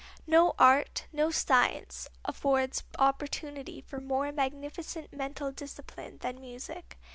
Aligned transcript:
No 0.25 0.55
art, 0.57 1.05
no 1.13 1.29
science, 1.29 2.07
affords 2.25 2.83
opportunity 2.97 3.81
for 3.81 4.01
more 4.01 4.31
magnificent 4.31 5.13
mental 5.13 5.51
discipline 5.51 6.17
than 6.21 6.41
music. 6.41 6.97